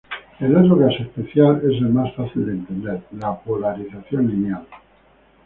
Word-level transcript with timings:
El 0.39 0.55
otro 0.55 0.79
caso 0.79 1.03
especial 1.03 1.61
es 1.63 1.77
el 1.77 1.89
más 1.89 2.11
fácil 2.15 2.47
de 2.47 2.53
entender, 2.53 3.03
la 3.11 3.39
polarización 3.39 4.27
lineal. 4.29 4.65